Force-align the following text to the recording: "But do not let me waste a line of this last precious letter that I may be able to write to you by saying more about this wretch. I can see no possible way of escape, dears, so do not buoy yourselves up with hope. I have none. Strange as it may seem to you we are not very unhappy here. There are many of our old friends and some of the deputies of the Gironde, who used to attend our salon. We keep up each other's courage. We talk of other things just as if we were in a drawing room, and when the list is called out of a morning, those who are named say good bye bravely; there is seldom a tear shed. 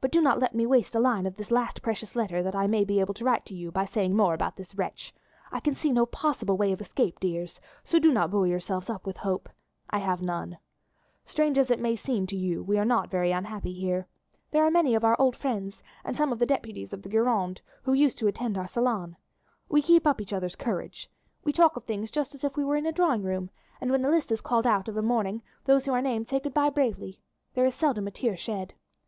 "But 0.00 0.12
do 0.12 0.20
not 0.20 0.38
let 0.38 0.54
me 0.54 0.66
waste 0.66 0.94
a 0.94 1.00
line 1.00 1.26
of 1.26 1.34
this 1.34 1.50
last 1.50 1.82
precious 1.82 2.14
letter 2.14 2.44
that 2.44 2.54
I 2.54 2.68
may 2.68 2.84
be 2.84 3.00
able 3.00 3.12
to 3.14 3.24
write 3.24 3.44
to 3.46 3.56
you 3.56 3.72
by 3.72 3.86
saying 3.86 4.14
more 4.14 4.34
about 4.34 4.54
this 4.54 4.76
wretch. 4.76 5.12
I 5.50 5.58
can 5.58 5.74
see 5.74 5.90
no 5.90 6.06
possible 6.06 6.56
way 6.56 6.70
of 6.70 6.80
escape, 6.80 7.18
dears, 7.18 7.58
so 7.82 7.98
do 7.98 8.12
not 8.12 8.30
buoy 8.30 8.50
yourselves 8.50 8.88
up 8.88 9.04
with 9.04 9.16
hope. 9.16 9.48
I 9.90 9.98
have 9.98 10.22
none. 10.22 10.58
Strange 11.26 11.58
as 11.58 11.72
it 11.72 11.80
may 11.80 11.96
seem 11.96 12.24
to 12.28 12.36
you 12.36 12.62
we 12.62 12.78
are 12.78 12.84
not 12.84 13.10
very 13.10 13.32
unhappy 13.32 13.72
here. 13.72 14.06
There 14.52 14.64
are 14.64 14.70
many 14.70 14.94
of 14.94 15.02
our 15.02 15.16
old 15.20 15.34
friends 15.34 15.82
and 16.04 16.16
some 16.16 16.32
of 16.32 16.38
the 16.38 16.46
deputies 16.46 16.92
of 16.92 17.02
the 17.02 17.08
Gironde, 17.08 17.58
who 17.82 17.94
used 17.94 18.18
to 18.18 18.28
attend 18.28 18.56
our 18.56 18.68
salon. 18.68 19.16
We 19.68 19.82
keep 19.82 20.06
up 20.06 20.20
each 20.20 20.32
other's 20.32 20.54
courage. 20.54 21.10
We 21.42 21.52
talk 21.52 21.72
of 21.74 21.82
other 21.82 21.86
things 21.88 22.12
just 22.12 22.32
as 22.32 22.44
if 22.44 22.56
we 22.56 22.62
were 22.62 22.76
in 22.76 22.86
a 22.86 22.92
drawing 22.92 23.24
room, 23.24 23.50
and 23.80 23.90
when 23.90 24.02
the 24.02 24.08
list 24.08 24.30
is 24.30 24.40
called 24.40 24.68
out 24.68 24.86
of 24.86 24.96
a 24.96 25.02
morning, 25.02 25.42
those 25.64 25.84
who 25.84 25.92
are 25.92 26.00
named 26.00 26.28
say 26.28 26.38
good 26.38 26.54
bye 26.54 26.70
bravely; 26.70 27.18
there 27.54 27.66
is 27.66 27.74
seldom 27.74 28.06
a 28.06 28.12
tear 28.12 28.36
shed. 28.36 28.74